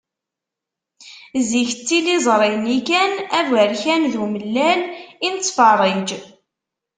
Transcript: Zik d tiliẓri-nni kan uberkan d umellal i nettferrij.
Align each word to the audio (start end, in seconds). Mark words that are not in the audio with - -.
Zik 1.49 1.69
d 1.77 1.79
tiliẓri-nni 1.87 2.77
kan 2.87 3.11
uberkan 3.39 4.03
d 4.11 4.13
umellal 4.23 4.81
i 5.25 5.27
nettferrij. 5.35 6.07